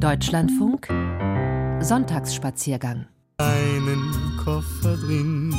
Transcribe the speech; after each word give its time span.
Deutschlandfunk 0.00 0.88
Sonntagsspaziergang. 1.80 3.06
Einen 3.38 4.12
Koffer 4.44 4.96
drin. 4.96 5.54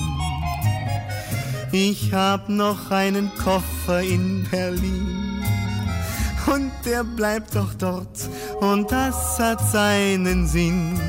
Ich 1.71 2.14
hab 2.14 2.48
noch 2.48 2.92
einen 2.92 3.32
Koffer 3.35 4.01
in 4.01 4.45
Berlin. 4.51 5.42
Und 6.45 6.71
der 6.85 7.03
bleibt 7.03 7.55
doch 7.55 7.74
dort. 7.74 8.29
Und 8.59 8.91
das 8.91 9.39
hat 9.39 9.59
seinen 9.61 10.46
Sinn. 10.46 11.00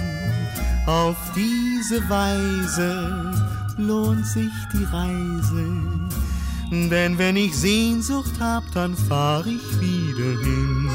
Auf 0.87 1.16
diese 1.37 2.09
Weise 2.09 3.32
lohnt 3.77 4.27
sich 4.27 4.53
die 4.73 4.85
Reise. 4.85 6.09
Denn 6.71 7.19
wenn 7.19 7.37
ich 7.37 7.55
Sehnsucht 7.55 8.41
hab, 8.41 8.62
dann 8.73 8.96
fahr 8.96 9.46
ich 9.46 9.80
wieder 9.80 10.43
hin. 10.43 10.91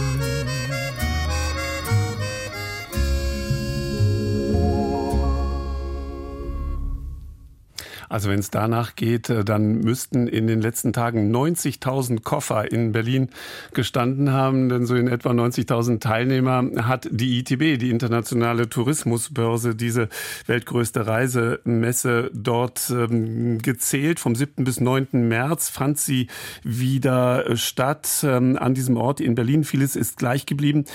Also 8.14 8.30
wenn 8.30 8.38
es 8.38 8.52
danach 8.52 8.96
geht, 8.96 9.32
äh, 9.32 9.44
dann 9.44 9.80
müssten 9.80 10.28
in 10.28 10.46
den 10.46 10.62
letzten 10.62 10.94
Tagen 10.94 11.36
90.000 11.36 12.22
Koffer 12.22 12.72
in 12.72 12.92
Berlin 12.92 13.30
gestanden 13.74 14.32
haben, 14.32 14.70
denn 14.70 14.86
so 14.86 14.94
in 14.94 15.08
etwa 15.08 15.32
90.000 15.32 16.00
Teilnehmer 16.00 16.64
hat 16.84 17.08
die 17.10 17.40
ITB, 17.40 17.80
die 17.80 17.90
internationale 17.90 18.70
Tourismusbörse, 18.70 19.74
diese 19.74 20.10
weltgrößte 20.46 21.08
Reisemesse 21.08 22.30
dort 22.36 22.92
ähm, 22.92 23.58
gezählt. 23.64 24.20
Vom 24.20 24.36
7. 24.36 24.64
bis 24.64 24.80
9. 24.80 25.28
März 25.28 25.70
fand 25.70 25.98
sie 25.98 26.28
wieder 26.62 27.58
statt 27.58 28.24
ähm, 28.24 28.60
an 28.60 28.76
diesem 28.76 28.96
Ort 28.96 29.22
in 29.22 29.34
Berlin. 29.34 29.64
Vieles 29.64 29.96
ist 29.96 30.18
gleich 30.18 30.46
geblieben, 30.46 30.86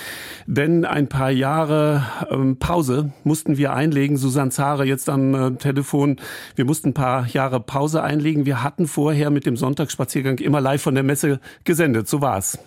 denn 0.47 0.85
ein 0.85 1.09
paar 1.09 1.33
Jahre 1.33 2.05
ähm, 2.31 2.61
Pause 2.61 3.13
mussten 3.25 3.57
wir 3.57 3.73
einlegen. 3.73 4.17
Susanne 4.17 4.53
Zahre 4.53 4.85
jetzt 4.85 5.09
am 5.09 5.35
äh, 5.35 5.51
Telefon. 5.57 6.21
Wir 6.55 6.65
mussten 6.65 6.91
ein 6.91 6.95
paar 6.95 7.08
paar 7.09 7.27
Jahre 7.29 7.59
Pause 7.59 8.03
einlegen. 8.03 8.45
Wir 8.45 8.63
hatten 8.63 8.87
vorher 8.87 9.31
mit 9.31 9.47
dem 9.47 9.57
Sonntagsspaziergang 9.57 10.37
immer 10.41 10.61
live 10.61 10.83
von 10.83 10.95
der 10.95 11.05
Messe 11.05 11.41
gesendet. 11.65 12.07
So 12.07 12.21
war 12.21 12.37
es. 12.37 12.59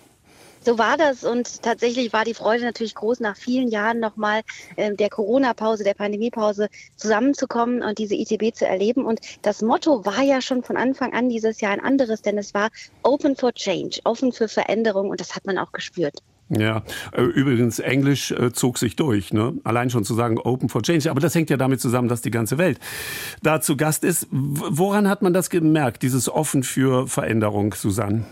So 0.64 0.78
war 0.78 0.96
das 0.96 1.22
und 1.22 1.62
tatsächlich 1.62 2.12
war 2.12 2.24
die 2.24 2.34
Freude 2.34 2.64
natürlich 2.64 2.96
groß, 2.96 3.20
nach 3.20 3.36
vielen 3.36 3.68
Jahren 3.68 4.00
nochmal 4.00 4.42
äh, 4.74 4.94
der 4.94 5.10
Corona-Pause, 5.10 5.84
der 5.84 5.94
Pandemie-Pause 5.94 6.68
zusammenzukommen 6.96 7.82
und 7.82 7.98
diese 7.98 8.16
ITB 8.16 8.52
zu 8.52 8.66
erleben. 8.66 9.04
Und 9.04 9.20
das 9.42 9.62
Motto 9.62 10.04
war 10.04 10.22
ja 10.22 10.40
schon 10.40 10.64
von 10.64 10.76
Anfang 10.76 11.12
an 11.12 11.28
dieses 11.28 11.60
Jahr 11.60 11.72
ein 11.72 11.80
anderes, 11.80 12.22
denn 12.22 12.36
es 12.36 12.52
war 12.52 12.70
Open 13.04 13.36
for 13.36 13.52
Change, 13.52 14.00
offen 14.02 14.32
für 14.32 14.48
Veränderung 14.48 15.10
und 15.10 15.20
das 15.20 15.36
hat 15.36 15.46
man 15.46 15.56
auch 15.56 15.70
gespürt. 15.70 16.18
Ja, 16.58 16.82
äh, 17.12 17.22
übrigens, 17.22 17.78
Englisch 17.78 18.30
äh, 18.30 18.52
zog 18.52 18.76
sich 18.76 18.94
durch. 18.94 19.32
Ne? 19.32 19.54
Allein 19.64 19.88
schon 19.88 20.04
zu 20.04 20.14
sagen 20.14 20.38
Open 20.38 20.68
for 20.68 20.82
Change. 20.82 21.10
Aber 21.10 21.20
das 21.20 21.34
hängt 21.34 21.48
ja 21.48 21.56
damit 21.56 21.80
zusammen, 21.80 22.08
dass 22.08 22.20
die 22.20 22.30
ganze 22.30 22.58
Welt 22.58 22.78
da 23.42 23.62
zu 23.62 23.76
Gast 23.76 24.04
ist. 24.04 24.26
Woran 24.30 25.08
hat 25.08 25.22
man 25.22 25.32
das 25.32 25.48
gemerkt, 25.48 26.02
dieses 26.02 26.28
Offen 26.28 26.62
für 26.62 27.06
Veränderung, 27.08 27.72
Susanne? 27.72 28.24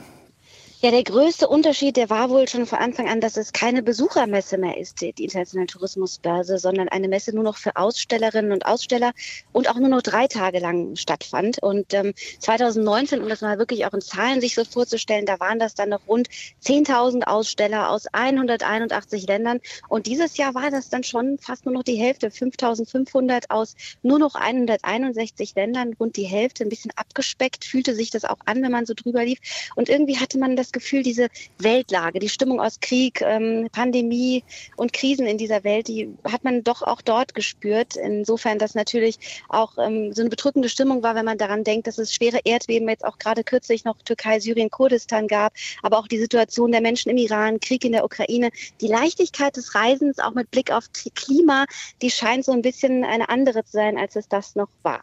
Ja, 0.83 0.91
der 0.91 1.05
größte 1.05 1.47
Unterschied, 1.47 1.99
der 1.99 2.09
war 2.09 2.31
wohl 2.31 2.49
schon 2.49 2.65
von 2.65 2.79
Anfang 2.79 3.07
an, 3.07 3.21
dass 3.21 3.37
es 3.37 3.53
keine 3.53 3.83
Besuchermesse 3.83 4.57
mehr 4.57 4.79
ist, 4.79 5.03
die 5.03 5.11
Internationale 5.11 5.67
Tourismusbörse, 5.67 6.57
sondern 6.57 6.89
eine 6.89 7.07
Messe 7.07 7.35
nur 7.35 7.45
noch 7.45 7.59
für 7.59 7.77
Ausstellerinnen 7.77 8.51
und 8.51 8.65
Aussteller 8.65 9.13
und 9.53 9.69
auch 9.69 9.75
nur 9.75 9.91
noch 9.91 10.01
drei 10.01 10.27
Tage 10.27 10.59
lang 10.59 10.97
stattfand. 10.97 11.63
Und 11.63 11.93
ähm, 11.93 12.15
2019, 12.39 13.21
um 13.21 13.29
das 13.29 13.43
mal 13.43 13.59
wirklich 13.59 13.85
auch 13.85 13.93
in 13.93 14.01
Zahlen 14.01 14.41
sich 14.41 14.55
so 14.55 14.65
vorzustellen, 14.65 15.27
da 15.27 15.39
waren 15.39 15.59
das 15.59 15.75
dann 15.75 15.91
noch 15.91 16.01
rund 16.09 16.31
10.000 16.65 17.25
Aussteller 17.25 17.91
aus 17.91 18.07
181 18.15 19.27
Ländern. 19.27 19.61
Und 19.89 20.07
dieses 20.07 20.39
Jahr 20.39 20.55
war 20.55 20.71
das 20.71 20.89
dann 20.89 21.05
schon 21.05 21.37
fast 21.37 21.67
nur 21.67 21.75
noch 21.75 21.83
die 21.83 21.97
Hälfte, 21.97 22.29
5.500 22.29 23.51
aus 23.51 23.77
nur 24.03 24.19
noch 24.19 24.35
161 24.35 25.55
Ländern, 25.57 25.93
rund 26.01 26.17
die 26.17 26.25
Hälfte, 26.25 26.65
ein 26.65 26.71
bisschen 26.71 26.93
abgespeckt, 26.97 27.67
fühlte 27.67 27.95
sich 27.95 28.11
das 28.11 28.25
auch 28.25 28.39
an, 28.47 28.63
wenn 28.63 28.73
man 28.73 28.87
so 28.87 28.95
drüber 28.95 29.27
lief. 29.27 29.41
Und 29.77 29.91
irgendwie 29.91 30.17
hatte 30.17 30.39
man 30.39 30.57
das 30.57 30.70
Gefühl, 30.73 31.03
diese 31.03 31.29
Weltlage, 31.59 32.19
die 32.19 32.29
Stimmung 32.29 32.61
aus 32.61 32.81
Krieg, 32.81 33.21
ähm, 33.23 33.69
Pandemie 33.73 34.45
und 34.77 34.93
Krisen 34.93 35.27
in 35.27 35.39
dieser 35.39 35.65
Welt, 35.65 35.89
die 35.89 36.09
hat 36.25 36.45
man 36.45 36.65
doch 36.65 36.83
auch 36.83 37.03
dort 37.03 37.35
gespürt. 37.35 37.97
Insofern, 37.97 38.59
dass 38.59 38.75
natürlich 38.75 39.19
auch 39.49 39.79
ähm, 39.79 40.13
so 40.13 40.23
eine 40.23 40.31
bedrückende 40.31 40.69
Stimmung 40.69 41.03
war, 41.03 41.15
wenn 41.15 41.25
man 41.25 41.39
daran 41.39 41.65
denkt, 41.65 41.87
dass 41.87 41.99
es 41.99 42.15
schwere 42.15 42.41
Erdbeben 42.45 42.89
jetzt 42.89 43.05
auch 43.05 43.19
gerade 43.19 43.45
kürzlich 43.45 43.85
noch 43.85 43.97
Türkei, 44.03 44.41
Syrien, 44.41 44.71
Kurdistan 44.71 45.29
gab, 45.29 45.53
aber 45.83 45.99
auch 45.99 46.09
die 46.09 46.19
Situation 46.19 46.73
der 46.73 46.81
Menschen 46.81 47.11
im 47.11 47.17
Iran, 47.17 47.61
Krieg 47.61 47.85
in 47.85 47.93
der 47.93 48.05
Ukraine, 48.05 48.51
die 48.81 48.89
Leichtigkeit 48.89 49.57
des 49.57 49.75
Reisens, 49.75 50.19
auch 50.19 50.35
mit 50.35 50.51
Blick 50.51 50.71
auf 50.71 50.85
Klima, 51.15 51.65
die 52.03 52.11
scheint 52.11 52.45
so 52.45 52.53
ein 52.53 52.63
bisschen 52.63 53.05
eine 53.05 53.29
andere 53.29 53.65
zu 53.65 53.73
sein, 53.73 53.99
als 53.99 54.17
es 54.17 54.29
das 54.29 54.55
noch 54.57 54.69
war. 54.83 55.03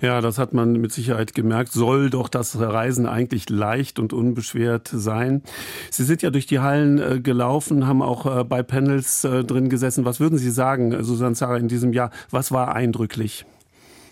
Ja, 0.00 0.20
das 0.20 0.38
hat 0.38 0.52
man 0.52 0.72
mit 0.72 0.92
Sicherheit 0.92 1.34
gemerkt. 1.34 1.72
Soll 1.72 2.10
doch 2.10 2.28
das 2.28 2.58
Reisen 2.58 3.06
eigentlich 3.06 3.48
leicht 3.48 3.98
und 3.98 4.12
unbeschwert 4.12 4.88
sein. 4.92 5.42
Sie 5.90 6.04
sind 6.04 6.22
ja 6.22 6.30
durch 6.30 6.46
die 6.46 6.58
Hallen 6.58 6.98
äh, 6.98 7.20
gelaufen, 7.20 7.86
haben 7.86 8.02
auch 8.02 8.26
äh, 8.26 8.44
bei 8.44 8.62
Panels 8.62 9.24
äh, 9.24 9.44
drin 9.44 9.68
gesessen. 9.68 10.04
Was 10.04 10.20
würden 10.20 10.38
Sie 10.38 10.50
sagen, 10.50 11.02
Susanne 11.02 11.34
Zara, 11.34 11.56
in 11.56 11.68
diesem 11.68 11.92
Jahr? 11.92 12.10
Was 12.30 12.52
war 12.52 12.74
eindrücklich? 12.74 13.46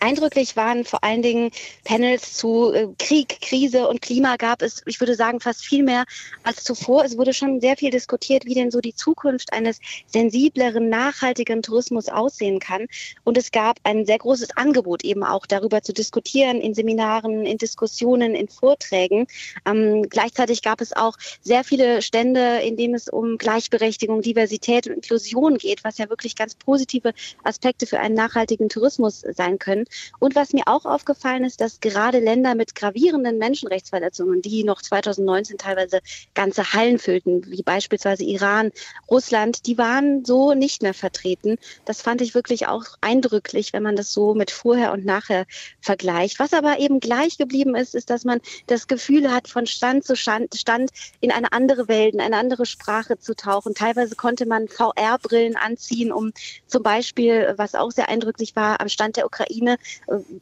Eindrücklich 0.02 0.56
waren 0.56 0.84
vor 0.84 1.04
allen 1.04 1.22
Dingen 1.22 1.52
Panels 1.84 2.36
zu 2.36 2.72
äh, 2.72 2.88
Krieg, 2.98 3.40
Krise 3.40 3.86
und 3.86 4.02
Klima 4.02 4.34
gab 4.34 4.60
es, 4.60 4.82
ich 4.86 4.98
würde 4.98 5.14
sagen, 5.14 5.38
fast 5.38 5.64
viel 5.64 5.84
mehr 5.84 6.06
als 6.42 6.64
zuvor. 6.64 7.04
Es 7.04 7.16
wurde 7.16 7.32
schon 7.32 7.60
sehr 7.60 7.76
viel 7.76 7.90
diskutiert, 7.90 8.44
wie 8.44 8.54
denn 8.54 8.72
so 8.72 8.80
die 8.80 8.96
Zukunft 8.96 9.52
eines 9.52 9.78
sensibleren, 10.06 10.88
nachhaltigen 10.88 11.62
Tourismus 11.62 12.08
aussehen 12.08 12.58
kann. 12.58 12.88
Und 13.22 13.38
es 13.38 13.52
gab 13.52 13.78
ein 13.84 14.04
sehr 14.04 14.18
großes 14.18 14.56
Angebot 14.56 15.04
eben 15.04 15.22
auch 15.22 15.46
darüber 15.46 15.82
zu 15.82 15.92
diskutieren 15.92 16.60
in 16.60 16.74
Seminaren, 16.74 17.46
in 17.46 17.58
Diskussionen, 17.58 18.34
in 18.34 18.48
Vorträgen. 18.48 19.28
Ähm, 19.64 20.08
gleichzeitig 20.08 20.62
gab 20.62 20.80
es 20.80 20.92
auch 20.92 21.16
sehr 21.42 21.62
viele 21.62 22.02
Stände, 22.02 22.58
in 22.64 22.76
denen 22.76 22.96
es 22.96 23.06
um 23.08 23.38
Gleichberechtigung, 23.38 24.20
Diversität 24.20 24.88
und 24.88 24.94
Inklusion 24.94 25.58
geht, 25.58 25.84
was 25.84 25.98
ja 25.98 26.10
wirklich 26.10 26.34
ganz 26.34 26.56
positive 26.56 27.14
Aspekte 27.44 27.86
für 27.86 28.00
einen 28.00 28.16
nachhaltigen 28.16 28.68
Tourismus 28.68 29.20
sein 29.20 29.60
können. 29.60 29.84
Und 30.18 30.34
was 30.34 30.52
mir 30.52 30.64
auch 30.66 30.84
aufgefallen 30.84 31.44
ist, 31.44 31.60
dass 31.60 31.80
gerade 31.80 32.18
Länder 32.18 32.54
mit 32.54 32.74
gravierenden 32.74 33.38
Menschenrechtsverletzungen, 33.38 34.42
die 34.42 34.64
noch 34.64 34.82
2019 34.82 35.58
teilweise 35.58 36.00
ganze 36.34 36.72
Hallen 36.72 36.98
füllten, 36.98 37.50
wie 37.50 37.62
beispielsweise 37.62 38.24
Iran, 38.24 38.70
Russland, 39.10 39.66
die 39.66 39.78
waren 39.78 40.24
so 40.24 40.54
nicht 40.54 40.82
mehr 40.82 40.94
vertreten. 40.94 41.58
Das 41.84 42.02
fand 42.02 42.20
ich 42.20 42.34
wirklich 42.34 42.66
auch 42.66 42.84
eindrücklich, 43.00 43.72
wenn 43.72 43.82
man 43.82 43.96
das 43.96 44.12
so 44.12 44.34
mit 44.34 44.50
vorher 44.50 44.92
und 44.92 45.04
nachher 45.04 45.46
vergleicht. 45.80 46.38
Was 46.38 46.52
aber 46.52 46.78
eben 46.78 47.00
gleich 47.00 47.38
geblieben 47.38 47.74
ist, 47.74 47.94
ist, 47.94 48.10
dass 48.10 48.24
man 48.24 48.40
das 48.66 48.86
Gefühl 48.86 49.32
hat, 49.32 49.48
von 49.48 49.66
Stand 49.66 50.04
zu 50.04 50.16
Stand, 50.16 50.90
in 51.20 51.32
eine 51.32 51.52
andere 51.52 51.88
Welt, 51.88 52.14
in 52.14 52.20
eine 52.20 52.36
andere 52.36 52.66
Sprache 52.66 53.18
zu 53.18 53.34
tauchen. 53.34 53.74
Teilweise 53.74 54.16
konnte 54.16 54.46
man 54.46 54.68
VR-Brillen 54.68 55.56
anziehen, 55.56 56.12
um 56.12 56.32
zum 56.66 56.82
Beispiel, 56.82 57.54
was 57.56 57.74
auch 57.74 57.90
sehr 57.90 58.08
eindrücklich 58.08 58.56
war, 58.56 58.80
am 58.80 58.88
Stand 58.88 59.16
der 59.16 59.26
Ukraine 59.26 59.76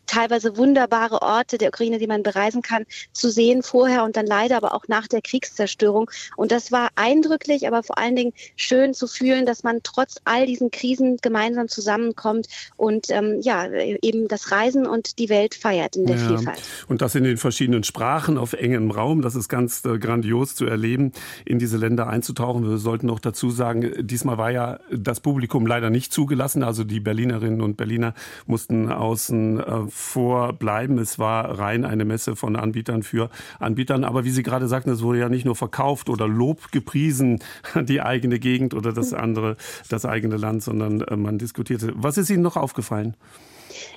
teilweise 0.07 0.57
wunderbare 0.57 1.23
Orte 1.23 1.59
der 1.59 1.69
Ukraine, 1.69 1.99
die 1.99 2.07
man 2.07 2.23
bereisen 2.23 2.63
kann, 2.63 2.85
zu 3.13 3.31
sehen 3.31 3.63
vorher 3.63 4.05
und 4.05 4.17
dann 4.17 4.27
leider 4.27 4.57
aber 4.57 4.75
auch 4.75 4.89
nach 4.89 5.07
der 5.07 5.23
Kriegszerstörung. 5.23 6.11
Und 6.37 6.53
das 6.53 6.73
war 6.73 6.89
eindrücklich, 6.97 7.67
aber 7.67 7.83
vor 7.83 7.99
allen 7.99 8.17
Dingen 8.17 8.33
schön 8.57 8.95
zu 8.95 9.07
fühlen, 9.07 9.47
dass 9.47 9.63
man 9.63 9.81
trotz 9.83 10.17
all 10.25 10.47
diesen 10.47 10.71
Krisen 10.71 11.19
gemeinsam 11.19 11.69
zusammenkommt 11.69 12.49
und 12.77 13.07
ähm, 13.11 13.41
ja, 13.41 13.71
eben 13.71 14.29
das 14.29 14.51
Reisen 14.51 14.87
und 14.87 15.19
die 15.19 15.29
Welt 15.29 15.55
feiert 15.55 15.97
in 15.97 16.07
der 16.07 16.17
ja. 16.17 16.29
Vielfalt. 16.29 16.63
Und 16.89 17.03
das 17.03 17.15
in 17.15 17.25
den 17.25 17.37
verschiedenen 17.37 17.85
Sprachen 17.85 18.39
auf 18.39 18.53
engem 18.53 18.91
Raum, 18.91 19.23
das 19.23 19.35
ist 19.35 19.49
ganz 19.49 19.85
äh, 19.85 19.99
grandios 19.99 20.55
zu 20.55 20.67
erleben, 20.67 21.13
in 21.45 21.59
diese 21.59 21.77
Länder 21.77 22.09
einzutauchen. 22.09 22.69
Wir 22.69 22.79
sollten 22.79 23.07
noch 23.07 23.21
dazu 23.21 23.51
sagen, 23.51 23.93
diesmal 24.07 24.39
war 24.39 24.51
ja 24.51 24.81
das 24.91 25.21
Publikum 25.21 25.67
leider 25.67 25.91
nicht 25.91 26.13
zugelassen. 26.13 26.63
Also 26.63 26.85
die 26.85 27.01
Berlinerinnen 27.01 27.61
und 27.61 27.77
Berliner 27.77 28.15
mussten 28.47 28.91
aus 28.91 29.20
außen 29.21 29.61
äh, 29.61 29.87
vorbleiben. 29.89 30.99
Es 30.99 31.19
war 31.19 31.59
rein 31.59 31.85
eine 31.85 32.05
Messe 32.05 32.37
von 32.37 32.57
Anbietern 32.57 33.03
für 33.03 33.31
Anbietern. 33.59 34.05
Aber 34.05 34.25
wie 34.25 34.31
Sie 34.31 34.43
gerade 34.43 34.69
sagten, 34.69 34.91
es 34.91 35.03
wurde 35.03 35.19
ja 35.19 35.29
nicht 35.29 35.45
nur 35.45 35.57
verkauft 35.57 36.09
oder 36.09 36.27
Lob 36.27 36.73
gepriesen, 36.73 37.41
die 37.75 38.01
eigene 38.01 38.39
Gegend 38.39 38.75
oder 38.75 38.93
das 38.93 39.13
andere, 39.13 39.57
das 39.89 40.05
eigene 40.05 40.37
Land, 40.37 40.63
sondern 40.63 41.03
äh, 41.03 41.17
man 41.17 41.39
diskutierte. 41.39 41.93
Was 41.95 42.17
ist 42.17 42.31
Ihnen 42.31 42.43
noch 42.43 42.57
aufgefallen? 42.57 43.17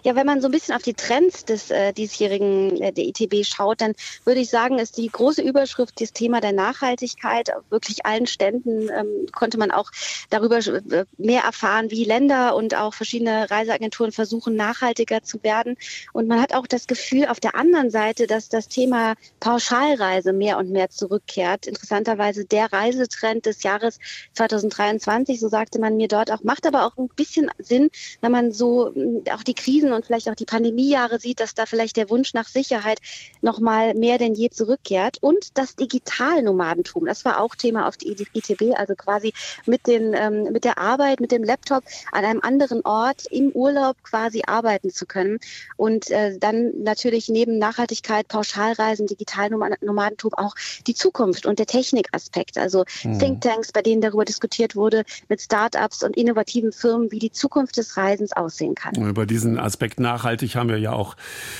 Ja, 0.03 0.15
wenn 0.15 0.25
man 0.25 0.41
so 0.41 0.47
ein 0.47 0.51
bisschen 0.51 0.75
auf 0.75 0.81
die 0.81 0.93
Trends 0.93 1.45
des 1.45 1.71
äh, 1.71 1.93
diesjährigen 1.93 2.81
äh, 2.81 2.91
der 2.93 3.05
ITB 3.05 3.45
schaut, 3.45 3.81
dann 3.81 3.93
würde 4.25 4.39
ich 4.39 4.49
sagen, 4.49 4.79
ist 4.79 4.97
die 4.97 5.07
große 5.07 5.41
Überschrift 5.41 5.99
das 6.01 6.13
Thema 6.13 6.41
der 6.41 6.51
Nachhaltigkeit. 6.51 7.53
Auf 7.53 7.63
wirklich 7.69 8.05
allen 8.05 8.27
Ständen 8.27 8.89
ähm, 8.89 9.27
konnte 9.31 9.57
man 9.57 9.71
auch 9.71 9.91
darüber 10.29 10.57
äh, 10.57 11.05
mehr 11.17 11.43
erfahren, 11.43 11.91
wie 11.91 12.03
Länder 12.03 12.55
und 12.55 12.75
auch 12.75 12.93
verschiedene 12.93 13.49
Reiseagenturen 13.49 14.11
versuchen, 14.11 14.55
nachhaltiger 14.55 15.23
zu 15.23 15.41
werden. 15.43 15.77
Und 16.13 16.27
man 16.27 16.41
hat 16.41 16.53
auch 16.53 16.67
das 16.67 16.87
Gefühl 16.87 17.27
auf 17.27 17.39
der 17.39 17.55
anderen 17.55 17.89
Seite, 17.89 18.27
dass 18.27 18.49
das 18.49 18.67
Thema 18.67 19.15
Pauschalreise 19.39 20.33
mehr 20.33 20.57
und 20.57 20.69
mehr 20.71 20.89
zurückkehrt. 20.89 21.67
Interessanterweise 21.67 22.45
der 22.45 22.71
Reisetrend 22.71 23.45
des 23.45 23.63
Jahres 23.63 23.99
2023, 24.33 25.39
so 25.39 25.47
sagte 25.47 25.79
man 25.79 25.97
mir 25.97 26.07
dort 26.07 26.31
auch, 26.31 26.43
macht 26.43 26.65
aber 26.65 26.85
auch 26.85 26.97
ein 26.97 27.09
bisschen 27.15 27.49
Sinn, 27.59 27.89
wenn 28.21 28.31
man 28.31 28.51
so 28.51 28.93
auch 29.31 29.43
die 29.43 29.53
Krisen 29.63 29.93
und 29.93 30.05
vielleicht 30.05 30.29
auch 30.29 30.35
die 30.35 30.45
Pandemiejahre 30.45 31.19
sieht, 31.19 31.39
dass 31.39 31.55
da 31.55 31.65
vielleicht 31.65 31.95
der 31.95 32.09
Wunsch 32.09 32.33
nach 32.33 32.47
Sicherheit 32.47 32.99
noch 33.41 33.59
mal 33.59 33.93
mehr 33.93 34.17
denn 34.17 34.33
je 34.33 34.49
zurückkehrt. 34.49 35.17
Und 35.21 35.57
das 35.57 35.75
Digitalnomadentum, 35.75 37.05
das 37.05 37.23
war 37.23 37.39
auch 37.39 37.55
Thema 37.55 37.87
auf 37.87 37.97
die 37.97 38.11
ITB, 38.11 38.75
also 38.75 38.95
quasi 38.95 39.33
mit, 39.65 39.87
den, 39.87 40.13
ähm, 40.13 40.51
mit 40.51 40.65
der 40.65 40.77
Arbeit, 40.77 41.19
mit 41.19 41.31
dem 41.31 41.43
Laptop 41.43 41.83
an 42.11 42.25
einem 42.25 42.41
anderen 42.41 42.81
Ort 42.85 43.25
im 43.31 43.51
Urlaub 43.51 43.95
quasi 44.03 44.43
arbeiten 44.45 44.89
zu 44.89 45.05
können. 45.05 45.39
Und 45.77 46.09
äh, 46.09 46.37
dann 46.37 46.83
natürlich 46.83 47.29
neben 47.29 47.57
Nachhaltigkeit, 47.57 48.27
Pauschalreisen, 48.27 49.07
Digitalnomadentum 49.07 50.33
auch 50.33 50.55
die 50.87 50.93
Zukunft 50.93 51.45
und 51.45 51.59
der 51.59 51.67
Technikaspekt. 51.67 52.57
Also 52.57 52.83
mhm. 53.03 53.19
Thinktanks, 53.19 53.71
bei 53.71 53.81
denen 53.81 54.01
darüber 54.01 54.25
diskutiert 54.25 54.75
wurde, 54.75 55.03
mit 55.29 55.41
Startups 55.41 56.03
und 56.03 56.17
innovativen 56.17 56.71
Firmen, 56.71 57.11
wie 57.11 57.19
die 57.19 57.31
Zukunft 57.31 57.77
des 57.77 57.95
Reisens 57.95 58.33
aussehen 58.33 58.75
kann. 58.75 58.95
Über 58.95 59.25
diesen 59.25 59.52
Aspekt 59.57 59.99
nachhaltig 59.99 60.55
haben 60.55 60.69
wir 60.69 60.77
ja 60.77 60.93
auch 60.93 61.15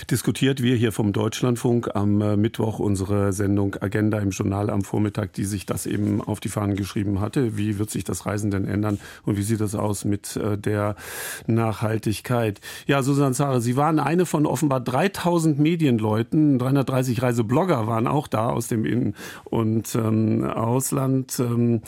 diskutiert. 0.09 0.61
Wir 0.61 0.75
hier 0.75 0.91
vom 0.91 1.13
Deutschlandfunk 1.13 1.95
am 1.95 2.21
äh, 2.21 2.37
Mittwoch 2.37 2.79
unsere 2.79 3.33
Sendung 3.33 3.75
Agenda 3.81 4.19
im 4.19 4.31
Journal 4.31 4.69
am 4.69 4.83
Vormittag, 4.83 5.33
die 5.33 5.45
sich 5.45 5.65
das 5.65 5.85
eben 5.85 6.21
auf 6.21 6.39
die 6.39 6.49
Fahnen 6.49 6.75
geschrieben 6.75 7.19
hatte. 7.19 7.57
Wie 7.57 7.79
wird 7.79 7.89
sich 7.89 8.03
das 8.03 8.25
Reisen 8.25 8.51
denn 8.51 8.65
ändern 8.65 8.99
und 9.25 9.37
wie 9.37 9.43
sieht 9.43 9.61
das 9.61 9.75
aus 9.75 10.05
mit 10.05 10.35
äh, 10.35 10.57
der 10.57 10.95
Nachhaltigkeit? 11.47 12.59
Ja, 12.87 13.03
Susanne 13.03 13.33
Zare, 13.33 13.61
Sie 13.61 13.75
waren 13.77 13.99
eine 13.99 14.25
von 14.25 14.45
offenbar 14.45 14.81
3000 14.81 15.59
Medienleuten, 15.59 16.59
330 16.59 17.21
Reiseblogger 17.21 17.87
waren 17.87 18.07
auch 18.07 18.27
da 18.27 18.49
aus 18.49 18.67
dem 18.67 18.85
In- 18.85 19.15
und 19.45 19.95
ähm, 19.95 20.43
Ausland. 20.43 21.39
Ähm, 21.39 21.81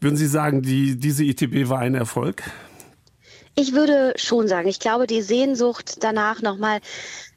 würden 0.00 0.16
Sie 0.16 0.26
sagen, 0.26 0.62
die, 0.62 0.96
diese 0.96 1.24
ITB 1.24 1.68
war 1.68 1.78
ein 1.78 1.94
Erfolg? 1.94 2.42
Ich 3.56 3.72
würde 3.72 4.14
schon 4.16 4.48
sagen, 4.48 4.68
ich 4.68 4.80
glaube, 4.80 5.06
die 5.06 5.22
Sehnsucht 5.22 6.02
danach 6.02 6.42
nochmal 6.42 6.80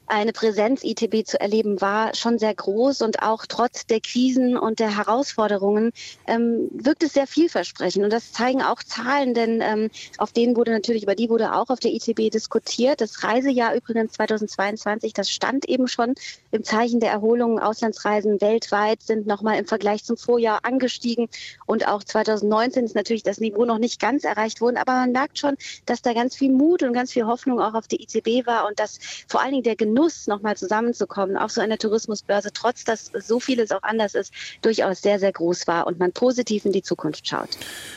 eine 0.08 0.32
Präsenz 0.32 0.82
ITB 0.82 1.26
zu 1.26 1.40
erleben 1.40 1.80
war 1.80 2.14
schon 2.14 2.38
sehr 2.38 2.54
groß 2.54 3.02
und 3.02 3.22
auch 3.22 3.44
trotz 3.46 3.86
der 3.86 4.00
Krisen 4.00 4.56
und 4.56 4.80
der 4.80 4.96
Herausforderungen 4.96 5.92
ähm, 6.26 6.68
wirkt 6.72 7.02
es 7.02 7.12
sehr 7.12 7.26
vielversprechend 7.26 8.04
und 8.04 8.12
das 8.12 8.32
zeigen 8.32 8.62
auch 8.62 8.82
Zahlen, 8.82 9.34
denn 9.34 9.60
ähm, 9.60 9.90
auf 10.16 10.32
denen 10.32 10.56
wurde 10.56 10.72
natürlich, 10.72 11.02
über 11.02 11.14
die 11.14 11.28
wurde 11.28 11.54
auch 11.54 11.68
auf 11.68 11.78
der 11.78 11.92
ITB 11.92 12.30
diskutiert. 12.30 13.00
Das 13.00 13.22
Reisejahr 13.22 13.74
übrigens 13.74 14.12
2022, 14.12 15.12
das 15.12 15.30
stand 15.30 15.68
eben 15.68 15.88
schon 15.88 16.14
im 16.50 16.64
Zeichen 16.64 17.00
der 17.00 17.10
Erholung. 17.10 17.58
Auslandsreisen 17.58 18.40
weltweit 18.40 19.02
sind 19.02 19.26
nochmal 19.26 19.58
im 19.58 19.66
Vergleich 19.66 20.04
zum 20.04 20.16
Vorjahr 20.16 20.64
angestiegen 20.64 21.28
und 21.66 21.86
auch 21.86 22.02
2019 22.02 22.84
ist 22.84 22.94
natürlich 22.94 23.22
das 23.22 23.40
Niveau 23.40 23.64
noch 23.64 23.78
nicht 23.78 24.00
ganz 24.00 24.24
erreicht 24.24 24.60
worden, 24.60 24.78
aber 24.78 24.92
man 24.92 25.12
merkt 25.12 25.38
schon, 25.38 25.56
dass 25.84 26.00
da 26.00 26.14
ganz 26.14 26.34
viel 26.34 26.50
Mut 26.50 26.82
und 26.82 26.94
ganz 26.94 27.12
viel 27.12 27.26
Hoffnung 27.26 27.60
auch 27.60 27.74
auf 27.74 27.86
die 27.86 28.02
ITB 28.02 28.46
war 28.46 28.66
und 28.66 28.80
dass 28.80 28.98
vor 29.28 29.42
allen 29.42 29.52
Dingen 29.52 29.64
der 29.64 29.76
Genuss 29.76 29.97
Genuss, 29.98 30.28
nochmal 30.28 30.56
zusammenzukommen 30.56 31.36
auf 31.36 31.50
so 31.50 31.60
einer 31.60 31.76
Tourismusbörse, 31.76 32.50
trotz 32.54 32.84
dass 32.84 33.10
so 33.18 33.40
vieles 33.40 33.72
auch 33.72 33.82
anders 33.82 34.14
ist, 34.14 34.32
durchaus 34.62 35.02
sehr, 35.02 35.18
sehr 35.18 35.32
groß 35.32 35.66
war 35.66 35.88
und 35.88 35.98
man 35.98 36.12
positiv 36.12 36.64
in 36.64 36.70
die 36.70 36.82
Zukunft 36.82 37.26
schaut. 37.26 37.48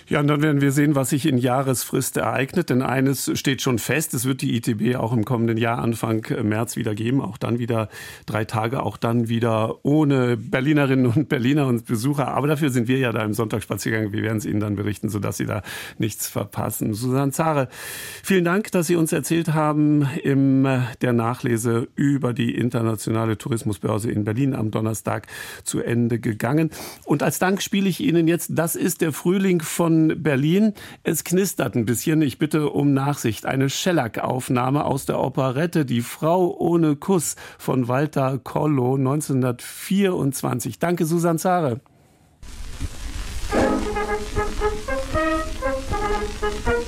Ja, 0.08 0.20
und 0.20 0.28
dann 0.28 0.42
werden 0.42 0.62
wir 0.62 0.72
sehen, 0.72 0.96
was 0.96 1.12
sich 1.12 1.28
in 1.28 1.38
Jahresfrist 1.38 2.18
ereignet. 2.18 2.72
Denn 2.72 2.82
eines 2.82 3.30
steht 3.38 3.62
schon 3.62 3.78
fest, 3.78 4.16
es 4.16 4.26
wird 4.26 4.42
die 4.42 4.56
ITB 4.56 4.96
auch 4.96 5.14
im 5.14 5.26
kommenden 5.26 5.58
Jahr 5.58 5.78
Anfang 5.78 6.26
März 6.42 6.76
wieder 6.76 6.96
geben. 6.96 7.22
Auch 7.22 7.38
dann 7.38 7.60
wieder 7.60 7.88
drei 8.26 8.46
Tage, 8.46 8.82
auch 8.82 8.98
dann 8.98 9.30
wieder 9.30 9.86
ohne 9.86 10.38
Berlinerinnen 10.38 11.06
und 11.06 11.30
Berliner 11.30 11.68
und 11.68 11.86
Besucher. 11.86 12.30
Aber 12.30 12.48
dafür 12.48 12.72
sind 12.72 12.88
wir 12.88 12.98
ja 12.98 13.12
da 13.12 13.24
im 13.24 13.36
Sonntagsspaziergang. 13.36 14.12
Wir 14.12 14.24
werden 14.24 14.40
es 14.40 14.46
Ihnen 14.46 14.60
dann 14.60 14.76
berichten, 14.76 15.10
sodass 15.10 15.38
Sie 15.38 15.46
da 15.46 15.62
nichts 16.00 16.28
verpassen. 16.28 16.96
Susanne 16.96 17.32
Zare, 17.32 17.68
vielen 18.24 18.44
Dank, 18.44 18.72
dass 18.72 18.88
Sie 18.88 18.96
uns 18.96 19.12
erzählt 19.12 19.54
haben 19.54 20.10
in 20.24 20.64
der 21.02 21.14
Nachlese 21.14 21.91
über 21.96 22.34
die 22.34 22.56
internationale 22.56 23.38
Tourismusbörse 23.38 24.12
in 24.12 24.24
Berlin 24.24 24.56
am 24.56 24.72
Donnerstag 24.72 25.28
zu 25.64 25.80
Ende 25.80 26.20
gegangen. 26.20 26.70
Und 27.06 27.24
als 27.24 27.40
Dank 27.40 27.62
spiele 27.62 27.90
ich 27.90 28.00
Ihnen 28.00 28.28
jetzt, 28.28 28.52
das 28.54 28.76
ist 28.76 29.02
der 29.02 29.14
Frühling 29.14 29.62
von 29.62 30.22
Berlin. 30.22 30.74
Es 31.04 31.24
knistert 31.24 31.76
ein 31.76 31.86
bisschen. 31.86 32.22
Ich 32.22 32.38
bitte 32.38 32.70
um 32.70 32.94
Nachsicht. 32.94 33.46
Eine 33.46 33.70
Schellack-Aufnahme 33.70 34.86
aus 34.86 35.06
der 35.06 35.20
Operette 35.20 35.86
Die 35.86 36.02
Frau 36.02 36.56
ohne 36.58 36.96
Kuss 36.96 37.36
von 37.58 37.88
Walter 37.88 38.40
Kollo 38.44 38.96
1924. 38.96 40.80
Danke, 40.80 41.06
Susan 41.06 41.38
Zare. 41.38 41.82